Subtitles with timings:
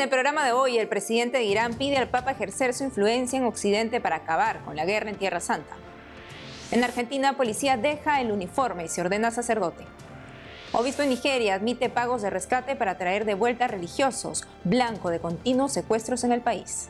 [0.00, 3.38] En el programa de hoy, el presidente de Irán pide al Papa ejercer su influencia
[3.38, 5.76] en Occidente para acabar con la guerra en Tierra Santa.
[6.70, 9.84] En Argentina, policía deja el uniforme y se ordena sacerdote.
[10.72, 15.74] Obispo en Nigeria admite pagos de rescate para traer de vuelta religiosos, blanco de continuos
[15.74, 16.88] secuestros en el país.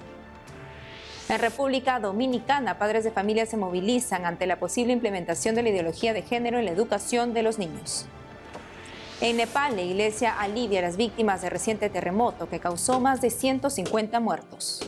[1.28, 6.12] En República Dominicana, padres de familia se movilizan ante la posible implementación de la ideología
[6.12, 8.06] de género en la educación de los niños.
[9.22, 13.28] En Nepal, la iglesia alivia a las víctimas del reciente terremoto que causó más de
[13.28, 14.80] 150 muertos.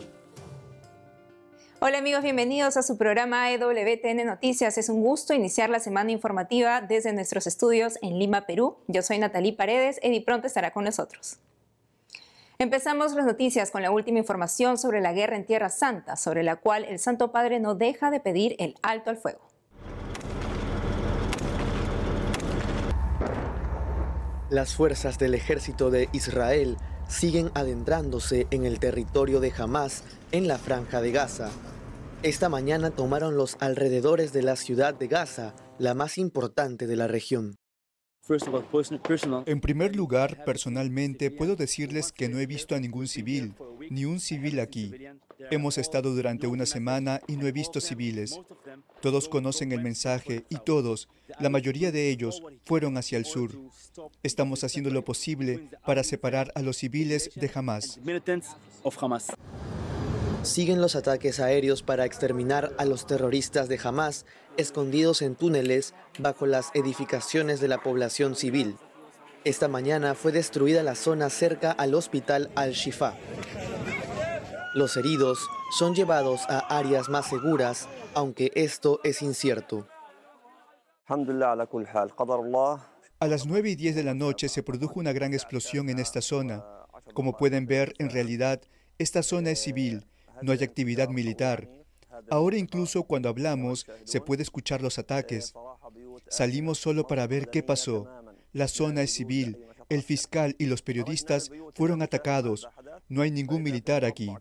[1.81, 4.79] Hola amigos, bienvenidos a su programa EWTN Noticias.
[4.79, 8.79] Es un gusto iniciar la semana informativa desde nuestros estudios en Lima, Perú.
[8.89, 11.37] Yo soy Natalie Paredes, Edi pronto estará con nosotros.
[12.59, 16.57] Empezamos las noticias con la última información sobre la guerra en Tierra Santa, sobre la
[16.57, 19.52] cual el Santo Padre no deja de pedir el alto al fuego.
[24.53, 26.77] Las fuerzas del ejército de Israel
[27.09, 31.51] siguen adentrándose en el territorio de Hamas en la franja de Gaza.
[32.23, 37.07] Esta mañana tomaron los alrededores de la ciudad de Gaza, la más importante de la
[37.07, 37.57] región.
[39.47, 43.55] En primer lugar, personalmente, puedo decirles que no he visto a ningún civil,
[43.89, 44.93] ni un civil aquí.
[45.51, 48.41] Hemos estado durante una semana y no he visto civiles.
[49.01, 51.09] Todos conocen el mensaje y todos,
[51.41, 53.53] la mayoría de ellos, fueron hacia el sur.
[54.23, 57.99] Estamos haciendo lo posible para separar a los civiles de Hamas.
[60.43, 64.27] Siguen los ataques aéreos para exterminar a los terroristas de Hamas
[64.57, 68.77] escondidos en túneles bajo las edificaciones de la población civil.
[69.45, 73.15] Esta mañana fue destruida la zona cerca al hospital Al-Shifa.
[74.75, 79.87] Los heridos son llevados a áreas más seguras, aunque esto es incierto.
[83.21, 86.21] A las 9 y 10 de la noche se produjo una gran explosión en esta
[86.21, 86.65] zona.
[87.15, 88.61] Como pueden ver, en realidad,
[88.99, 90.07] esta zona es civil
[90.43, 91.69] no hay actividad militar.
[92.31, 95.55] Ahora incluso cuando hablamos se puede escuchar los ataques.
[96.29, 98.09] Salimos solo para ver qué pasó.
[98.53, 99.65] La zona es civil.
[99.89, 102.69] El fiscal y los periodistas fueron atacados.
[103.13, 104.35] No hay ningún militar aquí.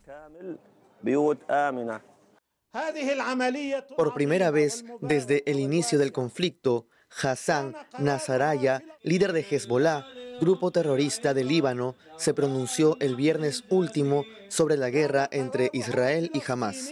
[3.98, 6.88] Por primera vez desde el inicio del conflicto,
[7.22, 10.06] Hassan Nasrallah, líder de Hezbollah,
[10.40, 16.42] grupo terrorista de Líbano se pronunció el viernes último sobre la guerra entre Israel y
[16.50, 16.90] Hamas.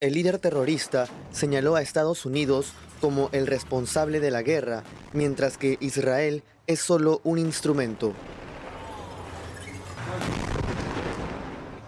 [0.00, 4.82] El líder terrorista señaló a Estados Unidos como el responsable de la guerra,
[5.12, 8.14] mientras que Israel es solo un instrumento.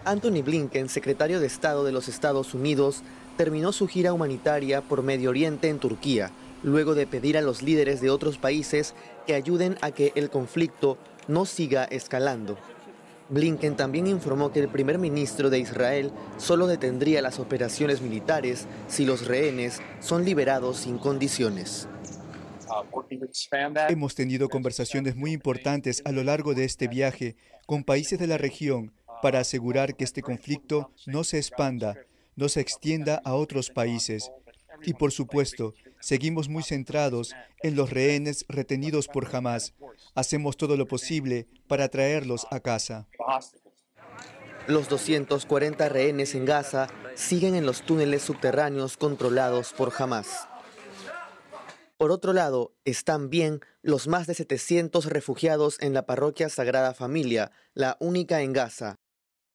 [0.05, 3.03] Anthony Blinken, secretario de Estado de los Estados Unidos,
[3.37, 6.31] terminó su gira humanitaria por Medio Oriente en Turquía,
[6.61, 10.97] luego de pedir a los líderes de otros países que ayuden a que el conflicto
[11.27, 12.57] no siga escalando.
[13.29, 19.05] Blinken también informó que el primer ministro de Israel solo detendría las operaciones militares si
[19.05, 21.87] los rehenes son liberados sin condiciones.
[23.87, 28.37] Hemos tenido conversaciones muy importantes a lo largo de este viaje con países de la
[28.37, 28.91] región
[29.23, 31.95] para asegurar que este conflicto no se expanda,
[32.35, 34.31] no se extienda a otros países.
[34.83, 35.73] Y por supuesto,
[36.03, 39.73] Seguimos muy centrados en los rehenes retenidos por Hamas.
[40.15, 43.07] Hacemos todo lo posible para traerlos a casa.
[44.67, 50.49] Los 240 rehenes en Gaza siguen en los túneles subterráneos controlados por Hamas.
[51.95, 57.53] Por otro lado, están bien los más de 700 refugiados en la parroquia Sagrada Familia,
[57.73, 58.99] la única en Gaza.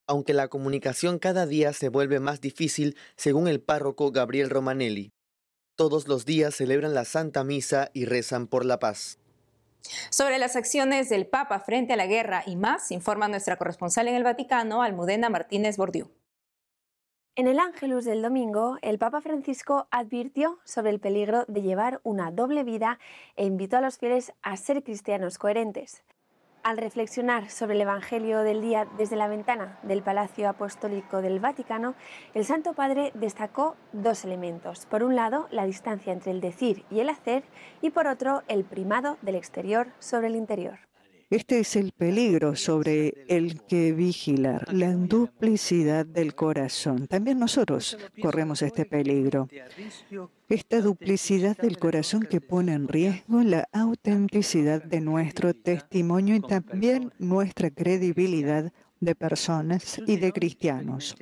[0.09, 5.13] Aunque la comunicación cada día se vuelve más difícil, según el párroco Gabriel Romanelli.
[5.77, 9.19] Todos los días celebran la Santa Misa y rezan por la paz.
[10.11, 14.15] Sobre las acciones del Papa frente a la guerra y más, informa nuestra corresponsal en
[14.15, 16.11] el Vaticano, Almudena Martínez Bordiú.
[17.37, 22.33] En el Ángelus del domingo, el Papa Francisco advirtió sobre el peligro de llevar una
[22.33, 22.99] doble vida
[23.37, 26.03] e invitó a los fieles a ser cristianos coherentes.
[26.63, 31.95] Al reflexionar sobre el Evangelio del día desde la ventana del Palacio Apostólico del Vaticano,
[32.35, 34.85] el Santo Padre destacó dos elementos.
[34.87, 37.45] Por un lado, la distancia entre el decir y el hacer
[37.81, 40.88] y por otro, el primado del exterior sobre el interior.
[41.31, 47.07] Este es el peligro sobre el que vigilar, la duplicidad del corazón.
[47.07, 49.47] También nosotros corremos este peligro.
[50.49, 57.13] Esta duplicidad del corazón que pone en riesgo la autenticidad de nuestro testimonio y también
[57.19, 61.17] nuestra credibilidad de personas y de cristianos.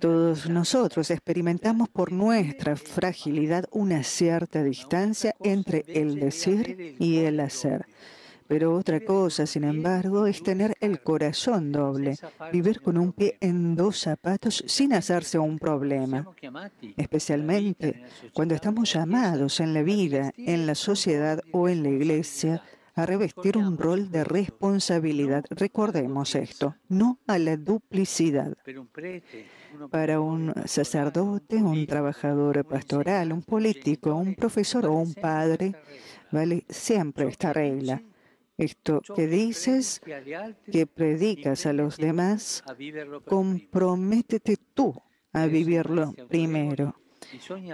[0.00, 7.86] Todos nosotros experimentamos por nuestra fragilidad una cierta distancia entre el decir y el hacer.
[8.50, 12.16] Pero otra cosa, sin embargo, es tener el corazón doble,
[12.52, 16.26] vivir con un pie en dos zapatos sin hacerse un problema,
[16.96, 18.02] especialmente
[18.32, 22.60] cuando estamos llamados en la vida, en la sociedad o en la iglesia
[23.02, 25.44] a revestir un rol de responsabilidad.
[25.50, 28.56] Recordemos esto, no a la duplicidad.
[29.90, 35.74] Para un sacerdote, un trabajador pastoral, un político, un profesor o un padre,
[36.30, 38.02] vale siempre esta regla.
[38.58, 40.02] Esto que dices,
[40.70, 42.62] que predicas a los demás,
[43.26, 44.94] comprométete tú
[45.32, 46.99] a vivirlo primero.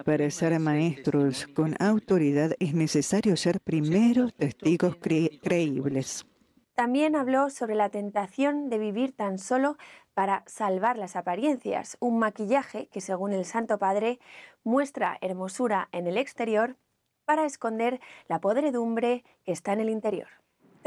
[0.05, 6.27] Para ser maestros con autoridad es necesario ser primeros testigos creíbles.
[6.75, 9.79] También habló sobre la tentación de vivir tan solo
[10.13, 14.19] para salvar las apariencias, un maquillaje que según el Santo Padre
[14.63, 16.77] muestra hermosura en el exterior
[17.25, 20.29] para esconder la podredumbre que está en el interior.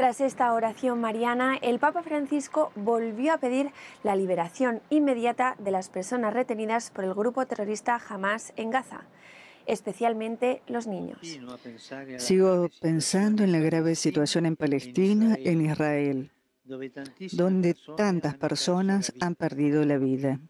[0.00, 3.70] Tras esta oración mariana, el Papa Francisco volvió a pedir
[4.02, 9.02] la liberación inmediata de las personas retenidas por el grupo terrorista Hamas en Gaza,
[9.66, 11.18] especialmente los niños.
[12.16, 16.30] Sigo pensando en la grave situación en Palestina, en Israel,
[17.32, 20.40] donde tantas personas han perdido la vida.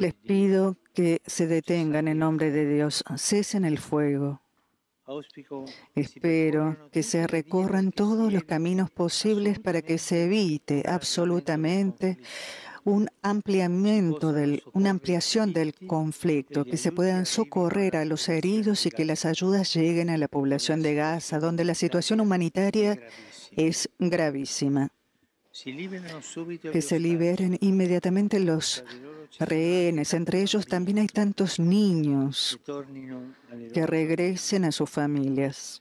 [0.00, 4.40] Les pido que se detengan en nombre de Dios, cesen el fuego
[5.94, 12.18] Espero que se recorran todos los caminos posibles para que se evite absolutamente
[12.84, 18.90] un ampliamiento del, una ampliación del conflicto, que se puedan socorrer a los heridos y
[18.90, 22.98] que las ayudas lleguen a la población de Gaza, donde la situación humanitaria
[23.52, 24.90] es gravísima.
[26.72, 28.84] Que se liberen inmediatamente los
[29.38, 30.14] rehenes.
[30.14, 32.58] Entre ellos también hay tantos niños
[33.72, 35.80] que regresen a sus familias.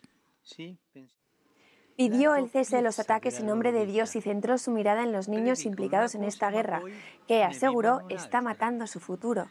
[1.95, 5.11] Pidió el cese de los ataques en nombre de Dios y centró su mirada en
[5.11, 6.81] los niños implicados en esta guerra,
[7.27, 9.47] que aseguró está matando su futuro.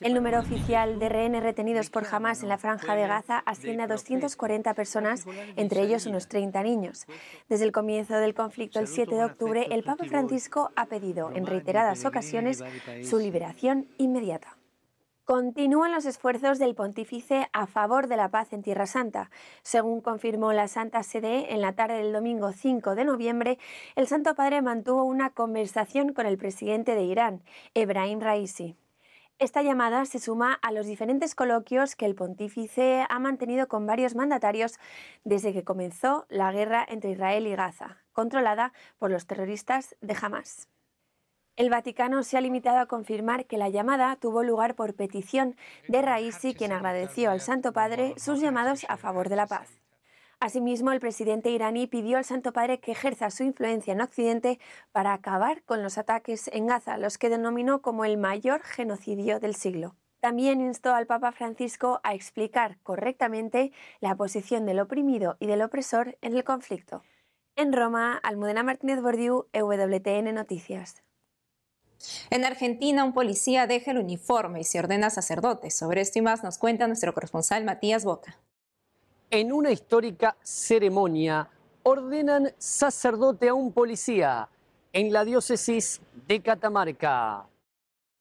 [0.00, 3.86] El número oficial de rehenes retenidos por Hamas en la franja de Gaza asciende a
[3.86, 5.26] 240 personas,
[5.56, 7.06] entre ellos unos 30 niños.
[7.48, 11.46] Desde el comienzo del conflicto el 7 de octubre, el Papa Francisco ha pedido en
[11.46, 12.62] reiteradas ocasiones
[13.02, 14.56] su liberación inmediata.
[15.24, 19.30] Continúan los esfuerzos del pontífice a favor de la paz en Tierra Santa.
[19.62, 23.58] Según confirmó la Santa Sede en la tarde del domingo 5 de noviembre,
[23.94, 27.42] el Santo Padre mantuvo una conversación con el presidente de Irán,
[27.74, 28.76] Ebrahim Raisi.
[29.42, 34.14] Esta llamada se suma a los diferentes coloquios que el pontífice ha mantenido con varios
[34.14, 34.78] mandatarios
[35.24, 40.68] desde que comenzó la guerra entre Israel y Gaza, controlada por los terroristas de Hamas.
[41.56, 45.56] El Vaticano se ha limitado a confirmar que la llamada tuvo lugar por petición
[45.88, 49.82] de Raisi, quien agradeció al Santo Padre sus llamados a favor de la paz.
[50.42, 54.58] Asimismo, el presidente iraní pidió al Santo Padre que ejerza su influencia en Occidente
[54.90, 59.54] para acabar con los ataques en Gaza, los que denominó como el mayor genocidio del
[59.54, 59.94] siglo.
[60.18, 66.18] También instó al Papa Francisco a explicar correctamente la posición del oprimido y del opresor
[66.22, 67.04] en el conflicto.
[67.54, 71.04] En Roma, Almudena Martínez Bordiú, EWTN Noticias.
[72.30, 75.70] En Argentina, un policía deja el uniforme y se ordena sacerdote.
[75.70, 78.40] Sobre esto y más nos cuenta nuestro corresponsal Matías Boca
[79.32, 81.48] en una histórica ceremonia
[81.84, 84.50] ordenan sacerdote a un policía
[84.92, 87.48] en la diócesis de Catamarca.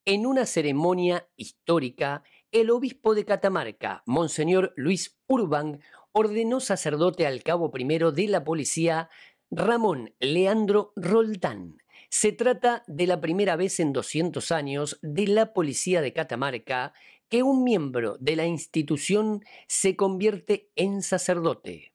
[0.06, 5.82] En una ceremonia histórica, el obispo de Catamarca, Monseñor Luis Urban,
[6.14, 9.10] ordenó sacerdote al cabo primero de la policía,
[9.52, 11.78] Ramón Leandro Roldán.
[12.10, 16.94] Se trata de la primera vez en 200 años de la policía de Catamarca
[17.32, 21.94] que un miembro de la institución se convierte en sacerdote.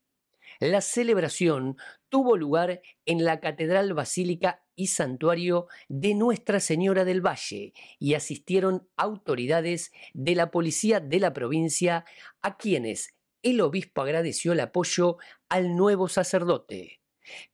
[0.61, 1.77] La celebración
[2.09, 8.89] tuvo lugar en la Catedral Basílica y Santuario de Nuestra Señora del Valle y asistieron
[8.97, 12.07] autoridades de la policía de la provincia
[12.41, 15.19] a quienes el obispo agradeció el apoyo
[15.51, 17.03] al nuevo sacerdote.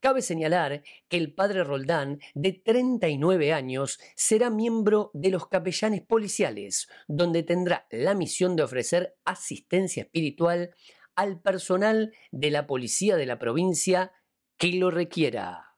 [0.01, 6.89] Cabe señalar que el padre Roldán, de 39 años, será miembro de los capellanes policiales,
[7.09, 10.75] donde tendrá la misión de ofrecer asistencia espiritual
[11.15, 14.13] al personal de la policía de la provincia
[14.57, 15.77] que lo requiera.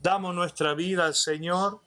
[0.00, 1.80] Damos nuestra vida al Señor,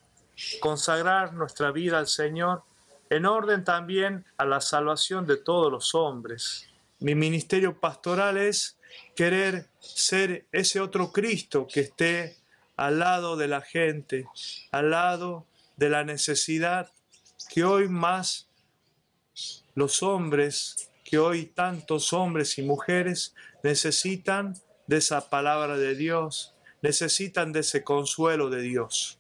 [0.59, 2.63] consagrar nuestra vida al Señor,
[3.09, 6.67] en orden también a la salvación de todos los hombres.
[6.99, 8.76] Mi ministerio pastoral es
[9.15, 12.37] querer ser ese otro Cristo que esté
[12.75, 14.25] al lado de la gente,
[14.71, 16.91] al lado de la necesidad
[17.49, 18.47] que hoy más
[19.75, 24.55] los hombres que hoy tantos hombres y mujeres necesitan
[24.87, 29.17] de esa palabra de Dios, necesitan de ese consuelo de Dios.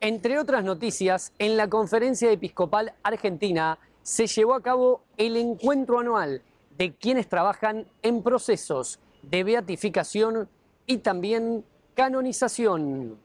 [0.00, 6.42] Entre otras noticias, en la Conferencia Episcopal Argentina se llevó a cabo el encuentro anual
[6.78, 10.48] de quienes trabajan en procesos de beatificación
[10.86, 13.18] y también canonización.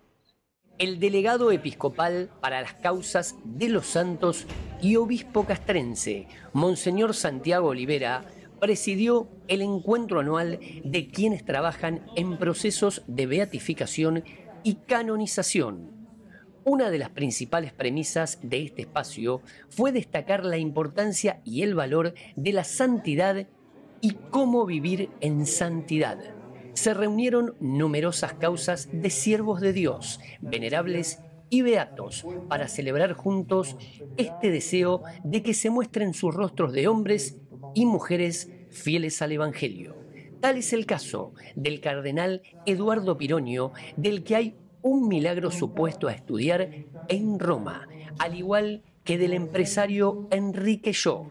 [0.80, 4.48] El delegado episcopal para las causas de los santos
[4.82, 8.26] y obispo castrense, Monseñor Santiago Olivera,
[8.60, 14.24] presidió el encuentro anual de quienes trabajan en procesos de beatificación
[14.64, 15.93] y canonización.
[16.66, 22.14] Una de las principales premisas de este espacio fue destacar la importancia y el valor
[22.38, 23.48] de la santidad
[24.00, 26.20] y cómo vivir en santidad.
[26.74, 33.76] Se reunieron numerosas causas de siervos de Dios, venerables y beatos, para celebrar juntos
[34.16, 37.42] este deseo de que se muestren sus rostros de hombres
[37.76, 39.98] y mujeres fieles al Evangelio.
[40.40, 46.14] Tal es el caso del cardenal Eduardo Pironio, del que hay un milagro supuesto a
[46.14, 46.70] estudiar
[47.08, 47.88] en Roma,
[48.20, 51.28] al igual que del empresario Enrique Yo.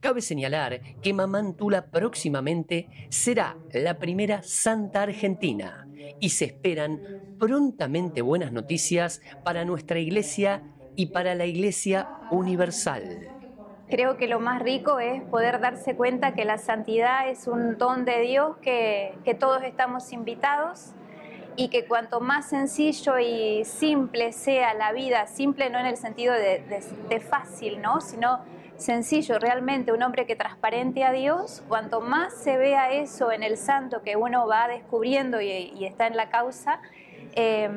[0.00, 5.86] Cabe señalar que Mamantula próximamente será la primera santa argentina
[6.20, 7.00] y se esperan
[7.38, 10.62] prontamente buenas noticias para nuestra iglesia
[10.96, 13.28] y para la iglesia universal.
[13.88, 18.04] Creo que lo más rico es poder darse cuenta que la santidad es un don
[18.04, 20.94] de Dios que todos estamos invitados
[21.60, 26.32] y que cuanto más sencillo y simple sea la vida, simple no en el sentido
[26.32, 28.00] de, fácil, ¿no?
[28.00, 28.40] sino
[28.78, 33.58] sencillo, realmente un hombre que transparente a Dios, cuanto más se vea eso en el
[33.58, 36.80] santo que uno va descubriendo y, está en la causa,
[37.34, 37.68] eh,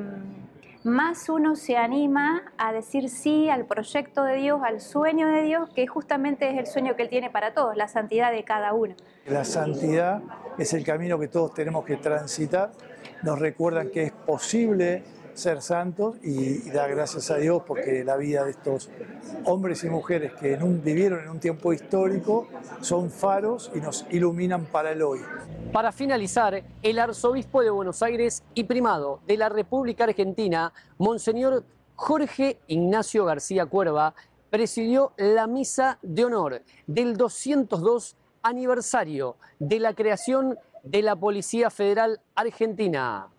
[0.86, 5.70] más uno se anima a decir sí al proyecto de Dios, al sueño de Dios,
[5.72, 8.96] que justamente es el sueño que Él tiene para todos, la santidad de cada uno.
[9.26, 10.22] La santidad
[10.58, 12.72] es el camino que todos tenemos que transitar.
[13.24, 15.04] Nos recuerdan que es posible
[15.34, 18.90] ser santos y, dar gracias a Dios porque la vida de estos
[19.46, 22.48] hombres y mujeres que vivieron en un tiempo histórico
[22.82, 25.22] son faros y nos iluminan para el hoy.
[25.72, 31.64] Para finalizar, el arzobispo de Buenos Aires y primado de la República Argentina, Monseñor
[31.96, 34.14] Jorge Ignacio García Cuerva,
[34.50, 42.20] presidió la misa de honor del 202 aniversario de la creación de la Policía Federal
[42.36, 43.30] Argentina.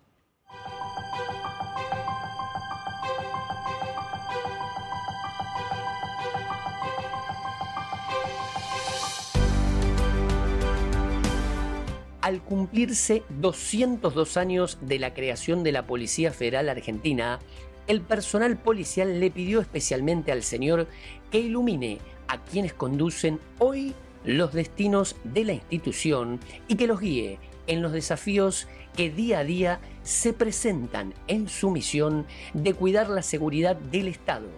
[12.22, 17.38] al cumplirse 202 años de la creación de la Policía Federal Argentina,
[17.86, 20.86] el personal policial le pidió especialmente al Señor
[21.30, 21.98] que ilumine
[22.28, 27.92] a quienes conducen hoy los destinos de la institución y que los guíe en los
[27.92, 34.08] desafíos que día a día se presentan en su misión de cuidar la seguridad del
[34.08, 34.48] Estado.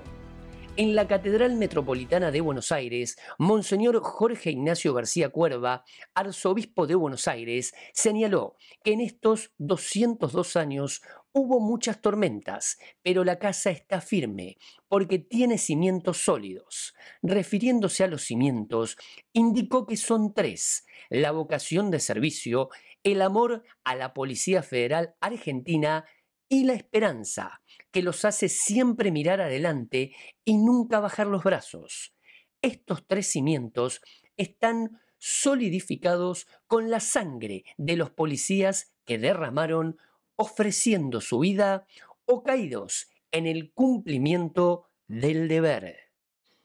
[0.78, 7.28] En la Catedral Metropolitana de Buenos Aires, Monseñor Jorge Ignacio García Cuerva, arzobispo de Buenos
[7.28, 11.00] Aires, señaló que en estos 202 años
[11.36, 14.56] hubo muchas tormentas, pero la casa está firme
[14.88, 16.94] porque tiene cimientos sólidos.
[17.22, 18.96] Refiriéndose a los cimientos,
[19.34, 22.70] indicó que son tres, la vocación de servicio,
[23.02, 26.06] el amor a la Policía Federal Argentina
[26.48, 27.60] y la esperanza,
[27.92, 30.12] que los hace siempre mirar adelante
[30.42, 32.14] y nunca bajar los brazos.
[32.62, 34.00] Estos tres cimientos
[34.38, 39.98] están solidificados con la sangre de los policías que derramaron
[40.36, 41.86] ofreciendo su vida
[42.24, 45.96] o caídos en el cumplimiento del deber.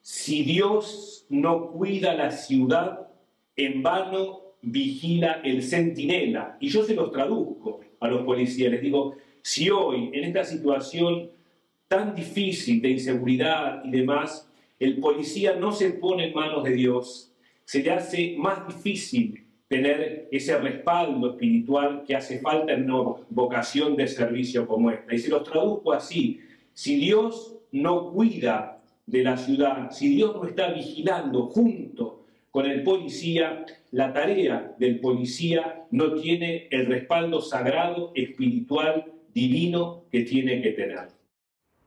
[0.02, 3.08] Si Dios no cuida la ciudad,
[3.56, 6.58] en vano vigila el centinela.
[6.60, 11.32] Y yo se los traduzco a los policías, les digo, si hoy, en esta situación
[11.88, 14.50] tan difícil de inseguridad y demás,
[14.80, 17.32] el policía no se pone en manos de Dios,
[17.66, 19.41] se le hace más difícil
[19.72, 25.16] tener ese respaldo espiritual que hace falta en una vocación de servicio como esta.
[25.16, 26.42] Y se los traduzco así,
[26.74, 32.84] si Dios no cuida de la ciudad, si Dios no está vigilando junto con el
[32.84, 40.72] policía, la tarea del policía no tiene el respaldo sagrado, espiritual divino que tiene que
[40.72, 41.08] tener.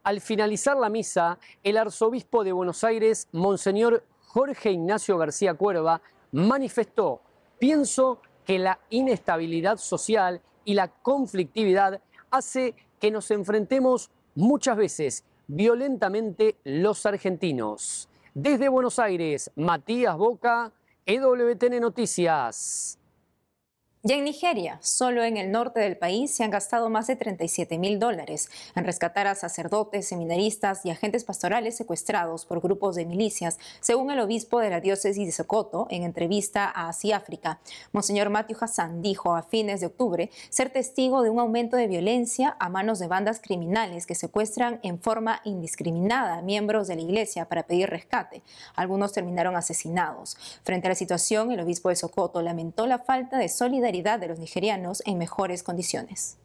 [0.05, 6.01] Al finalizar la misa, el arzobispo de Buenos Aires, Monseñor Jorge Ignacio García Cuerva,
[6.33, 7.21] manifestó,
[7.65, 16.57] pienso que la inestabilidad social y la conflictividad hace que nos enfrentemos muchas veces violentamente
[16.65, 18.11] los argentinos.
[18.35, 20.73] Desde Buenos Aires, Matías Boca,
[21.07, 22.99] EWTN Noticias.
[24.07, 27.79] Y en Nigeria, solo en el norte del país se han gastado más de 37
[27.79, 33.59] mil dólares en rescatar a sacerdotes, seminaristas y agentes pastorales secuestrados por grupos de milicias,
[33.81, 37.61] según el obispo de la diócesis de Sokoto en entrevista a Asia África.
[37.93, 42.59] Monseñor Matthew Hassan dijo a fines de octubre ser testigo de un aumento de violencia
[42.61, 47.49] a manos de bandas criminales que secuestran en forma indiscriminada a miembros de la iglesia
[47.49, 48.43] para pedir rescate.
[48.77, 50.37] Algunos terminaron asesinados.
[50.63, 54.41] Frente a la situación, el obispo de Sokoto lamentó la falta de solidaridad de los
[54.41, 56.37] nigerianos en mejores condiciones.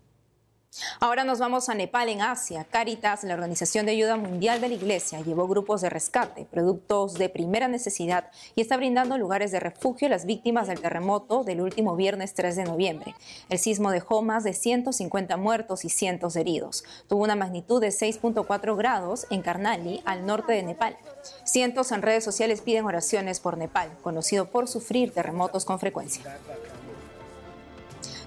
[0.99, 2.63] Ahora nos vamos a Nepal, en Asia.
[2.63, 7.27] Caritas, la Organización de Ayuda Mundial de la Iglesia, llevó grupos de rescate, productos de
[7.27, 11.95] primera necesidad y está brindando lugares de refugio a las víctimas del terremoto del último
[11.95, 13.15] viernes 3 de noviembre.
[13.49, 16.83] El sismo dejó más de 150 muertos y cientos heridos.
[17.07, 20.97] Tuvo una magnitud de 6.4 grados en Karnali, al norte de Nepal.
[21.45, 26.37] Cientos en redes sociales piden oraciones por Nepal, conocido por sufrir terremotos con frecuencia.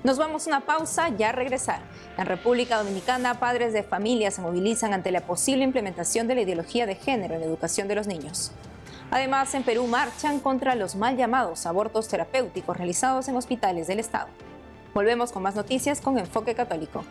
[0.04, 1.78] Nos vamos a una pausa, ya regresar.
[2.18, 6.86] En República Dominicana, padres de familia se movilizan ante la posible implementación de la ideología
[6.86, 8.50] de género en la educación de los niños.
[9.12, 14.26] Además, en Perú marchan contra los mal llamados abortos terapéuticos realizados en hospitales del Estado.
[14.92, 17.04] Volvemos con más noticias con Enfoque Católico.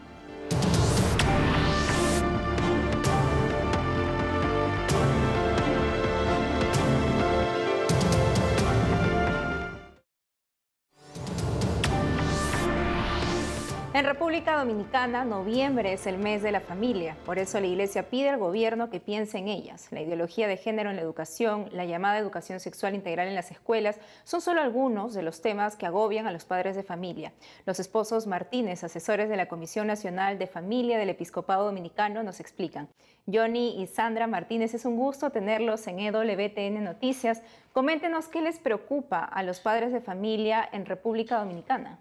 [14.32, 17.18] República Dominicana, noviembre es el mes de la familia.
[17.26, 19.90] Por eso la Iglesia pide al gobierno que piense en ellas.
[19.92, 24.00] La ideología de género en la educación, la llamada educación sexual integral en las escuelas,
[24.24, 27.34] son solo algunos de los temas que agobian a los padres de familia.
[27.66, 32.88] Los esposos Martínez, asesores de la Comisión Nacional de Familia del Episcopado Dominicano, nos explican.
[33.30, 37.42] Johnny y Sandra Martínez, es un gusto tenerlos en EWTN Noticias.
[37.74, 42.00] Coméntenos qué les preocupa a los padres de familia en República Dominicana.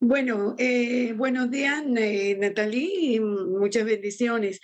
[0.00, 4.60] Bueno, eh, buenos días, Natalie, y muchas bendiciones.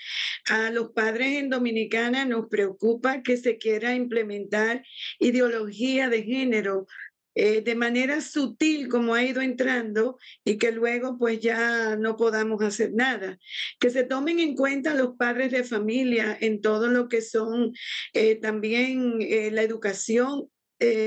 [0.49, 4.85] A los padres en Dominicana nos preocupa que se quiera implementar
[5.19, 6.87] ideología de género
[7.35, 12.63] eh, de manera sutil como ha ido entrando y que luego pues ya no podamos
[12.63, 13.37] hacer nada.
[13.81, 17.73] Que se tomen en cuenta los padres de familia en todo lo que son
[18.13, 19.19] eh, también
[19.53, 20.49] la educación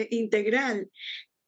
[0.09, 0.89] integral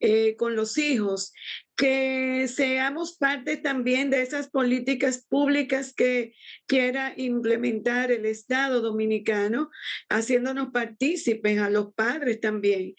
[0.02, 1.34] eh, con los hijos,
[1.80, 6.34] que seamos parte también de esas políticas públicas que
[6.68, 9.72] quiera implementar el Estado dominicano,
[10.10, 12.96] haciéndonos partícipes a los padres también,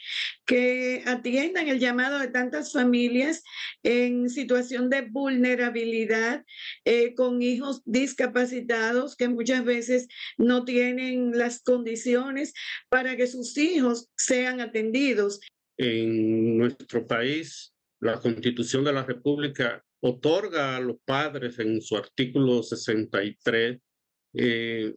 [0.46, 3.42] que atiendan el llamado de tantas familias
[3.82, 6.42] en situación de vulnerabilidad,
[6.86, 12.54] eh, con hijos discapacitados que muchas veces no tienen las condiciones
[12.88, 15.38] para que sus hijos sean atendidos.
[15.76, 17.69] En nuestro país,
[18.00, 23.78] la Constitución de la República otorga a los padres en su artículo 63,
[24.34, 24.94] eh,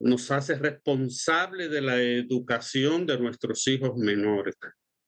[0.00, 4.56] nos hace responsable de la educación de nuestros hijos menores.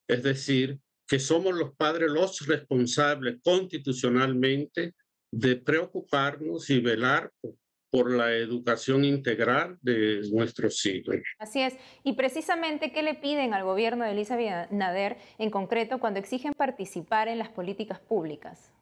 [0.07, 4.95] Es decir, que somos los padres los responsables constitucionalmente
[5.31, 7.55] de preocuparnos y velar por
[7.91, 11.17] por la educación integral de nuestros hijos.
[11.39, 11.77] Así es.
[12.05, 14.37] Y precisamente, ¿qué le piden al gobierno de Elisa
[14.71, 18.73] Nader en concreto cuando exigen participar en las políticas públicas?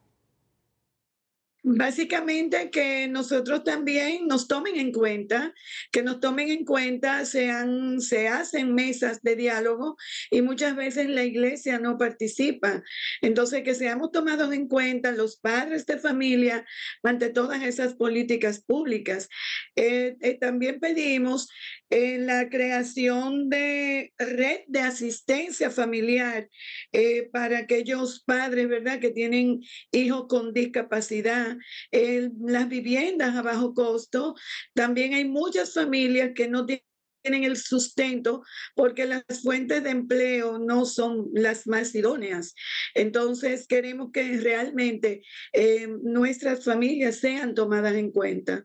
[1.69, 5.53] Básicamente que nosotros también nos tomen en cuenta,
[5.91, 9.97] que nos tomen en cuenta, sean, se hacen mesas de diálogo
[10.31, 12.83] y muchas veces la iglesia no participa.
[13.21, 16.65] Entonces, que seamos tomados en cuenta los padres de familia
[17.03, 19.27] ante todas esas políticas públicas.
[19.75, 21.49] Eh, eh, también pedimos
[21.89, 26.49] en la creación de red de asistencia familiar
[26.93, 31.56] eh, para aquellos padres, ¿verdad?, que tienen hijos con discapacidad,
[31.91, 34.35] las viviendas a bajo costo.
[34.73, 38.43] También hay muchas familias que no tienen el sustento
[38.75, 42.55] porque las fuentes de empleo no son las más idóneas.
[42.93, 48.63] Entonces, queremos que realmente eh, nuestras familias sean tomadas en cuenta.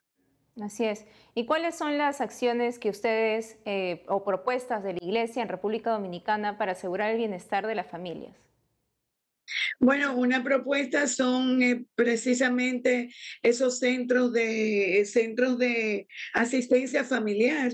[0.60, 1.06] Así es.
[1.34, 5.90] ¿Y cuáles son las acciones que ustedes eh, o propuestas de la Iglesia en República
[5.90, 8.36] Dominicana para asegurar el bienestar de las familias?
[9.80, 17.72] Bueno, una propuesta son eh, precisamente esos centros de centros de asistencia familiar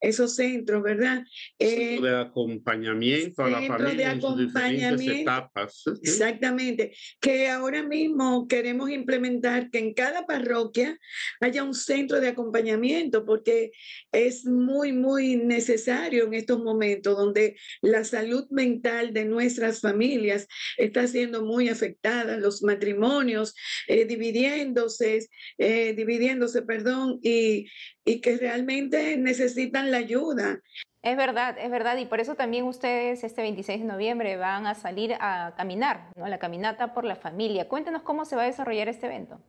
[0.00, 1.24] esos centros, ¿verdad?
[1.58, 5.84] Eh, de acompañamiento a la familia en sus diferentes etapas.
[6.02, 10.98] Exactamente, que ahora mismo queremos implementar que en cada parroquia
[11.40, 13.72] haya un centro de acompañamiento, porque
[14.12, 21.06] es muy, muy necesario en estos momentos donde la salud mental de nuestras familias está
[21.06, 23.54] siendo muy afectada, los matrimonios
[23.86, 27.68] eh, dividiéndose, eh, dividiéndose, perdón, y,
[28.08, 30.62] y que realmente necesitan la ayuda.
[31.02, 34.74] Es verdad, es verdad, y por eso también ustedes este 26 de noviembre van a
[34.74, 36.26] salir a caminar, ¿no?
[36.26, 37.68] La caminata por la familia.
[37.68, 39.40] Cuéntenos cómo se va a desarrollar este evento.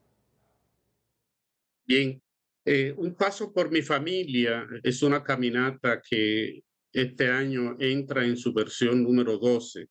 [1.88, 2.22] Bien,
[2.66, 8.54] eh, un paso por mi familia es una caminata que este año entra en su
[8.54, 9.88] versión número 12.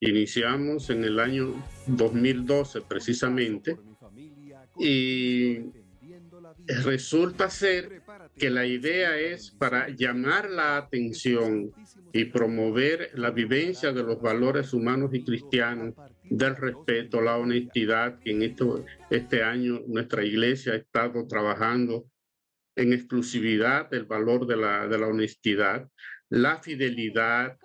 [0.00, 1.54] Iniciamos en el año
[1.86, 3.78] 2012 precisamente
[4.78, 5.81] y
[6.66, 8.02] resulta ser
[8.36, 11.72] que la idea es para llamar la atención
[12.12, 15.94] y promover la vivencia de los valores humanos y cristianos,
[16.24, 22.06] del respeto, la honestidad, que en esto, este año nuestra iglesia ha estado trabajando
[22.76, 25.88] en exclusividad del valor de la, de la honestidad,
[26.30, 27.58] la fidelidad,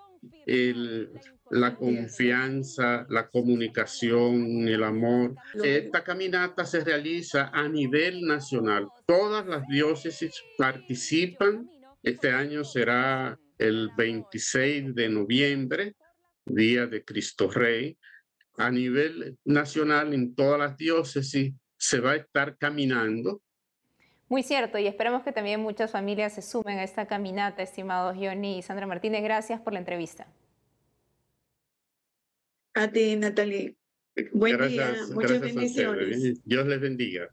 [0.45, 1.11] el,
[1.49, 5.35] la confianza, la comunicación, el amor.
[5.63, 8.87] Esta caminata se realiza a nivel nacional.
[9.05, 11.69] Todas las diócesis participan.
[12.03, 15.95] Este año será el 26 de noviembre,
[16.45, 17.97] Día de Cristo Rey.
[18.57, 23.41] A nivel nacional, en todas las diócesis, se va a estar caminando
[24.29, 28.57] muy cierto, y esperamos que también muchas familias se sumen a esta caminata, estimados Johnny
[28.57, 29.23] y Sandra Martínez.
[29.23, 30.27] Gracias por la entrevista.
[32.77, 33.75] A ti, Natalie.
[34.33, 36.43] Buen día, muchas bendiciones.
[36.45, 37.27] Dios les bendiga.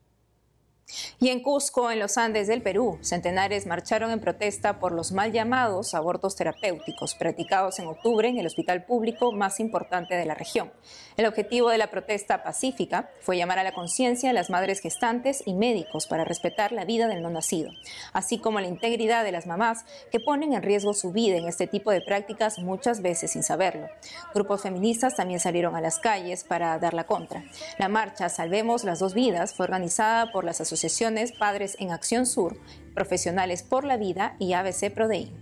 [1.18, 5.32] Y en Cusco, en los Andes del Perú, centenares marcharon en protesta por los mal
[5.32, 10.70] llamados abortos terapéuticos practicados en octubre en el hospital público más importante de la región.
[11.16, 15.42] El objetivo de la protesta pacífica fue llamar a la conciencia a las madres gestantes
[15.46, 17.70] y médicos para respetar la vida del no nacido,
[18.12, 21.66] así como la integridad de las mamás que ponen en riesgo su vida en este
[21.66, 23.88] tipo de prácticas muchas veces sin saberlo.
[24.34, 27.42] Grupos feministas también salieron a las calles para dar la contra.
[27.78, 32.26] La marcha Salvemos las dos vidas fue organizada por las asociaciones asociaciones Padres en Acción
[32.26, 32.56] Sur,
[32.94, 35.32] Profesionales por la Vida y ABC Prodei.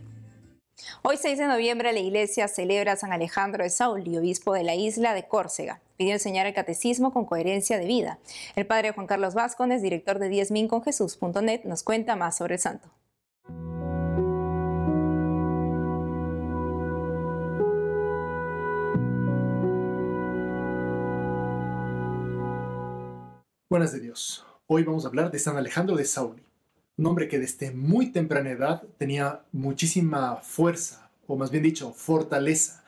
[1.03, 4.75] Hoy 6 de noviembre la iglesia celebra a San Alejandro de Sauli, obispo de la
[4.75, 5.81] isla de Córcega.
[5.97, 8.19] Pidió enseñar el catecismo con coherencia de vida.
[8.57, 12.91] El padre Juan Carlos Vázquez, director de diezminconjesús.net, nos cuenta más sobre el santo.
[23.71, 24.45] Buenas de Dios.
[24.75, 26.43] Hoy vamos a hablar de San Alejandro de Sauli,
[26.97, 32.83] un hombre que desde muy temprana edad tenía muchísima fuerza, o más bien dicho, fortaleza,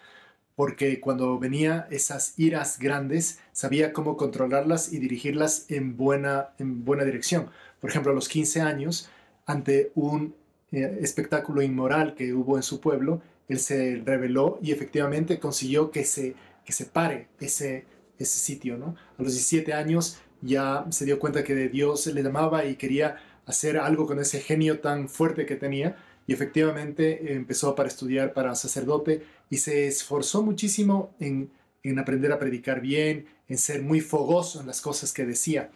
[0.57, 7.05] porque cuando venía esas iras grandes sabía cómo controlarlas y dirigirlas en buena, en buena
[7.05, 7.51] dirección.
[7.83, 9.11] Por ejemplo, a los 15 años,
[9.45, 10.35] ante un
[10.73, 16.07] eh, espectáculo inmoral que hubo en su pueblo, él se rebeló y efectivamente consiguió que
[16.07, 17.85] se, que se pare ese,
[18.19, 18.79] ese sitio.
[18.79, 18.97] ¿no?
[19.19, 23.17] A los 17 años ya se dio cuenta que de Dios le llamaba y quería
[23.47, 28.55] hacer algo con ese genio tan fuerte que tenía y efectivamente empezó para estudiar para
[28.55, 31.51] sacerdote y se esforzó muchísimo en,
[31.83, 35.71] en aprender a predicar bien, en ser muy fogoso en las cosas que decía.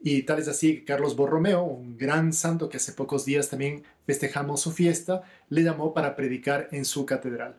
[0.00, 3.84] Y tal es así que Carlos Borromeo, un gran santo que hace pocos días también
[4.06, 7.58] festejamos su fiesta, le llamó para predicar en su catedral.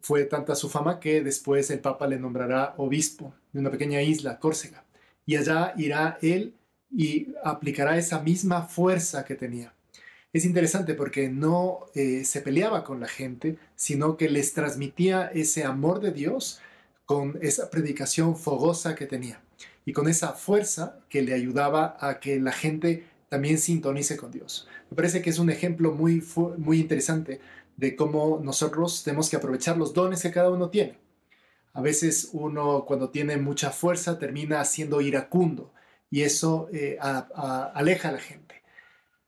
[0.00, 4.38] Fue tanta su fama que después el Papa le nombrará obispo de una pequeña isla,
[4.40, 4.85] Córcega
[5.26, 6.54] y allá irá él
[6.90, 9.74] y aplicará esa misma fuerza que tenía.
[10.32, 15.64] Es interesante porque no eh, se peleaba con la gente, sino que les transmitía ese
[15.64, 16.60] amor de Dios
[17.04, 19.40] con esa predicación fogosa que tenía
[19.84, 24.68] y con esa fuerza que le ayudaba a que la gente también sintonice con Dios.
[24.90, 26.22] Me parece que es un ejemplo muy,
[26.58, 27.40] muy interesante
[27.76, 30.98] de cómo nosotros tenemos que aprovechar los dones que cada uno tiene.
[31.76, 35.74] A veces uno cuando tiene mucha fuerza termina siendo iracundo
[36.08, 38.62] y eso eh, aleja a la gente.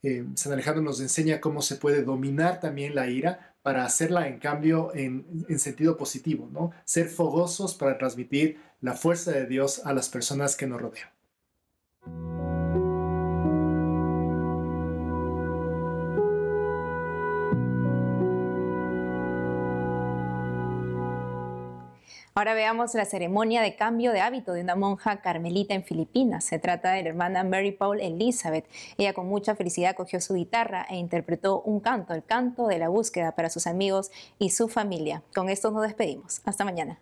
[0.03, 4.39] Eh, San Alejandro nos enseña cómo se puede dominar también la ira para hacerla en
[4.39, 6.71] cambio en, en, sentido positivo, ¿no?
[6.87, 11.11] Ser fogosos para transmitir la fuerza de Dios a las personas que nos rodean.
[22.39, 26.45] Ahora veamos la ceremonia de cambio de hábito de una monja carmelita en Filipinas.
[26.45, 28.65] Se trata de la hermana Mary Paul Elizabeth.
[28.97, 32.91] Ella con mucha felicidad cogió su guitarra e interpretó un canto, el canto de la
[32.91, 35.25] búsqueda para sus amigos y su familia.
[35.35, 36.41] Con esto nos despedimos.
[36.45, 37.01] Hasta mañana.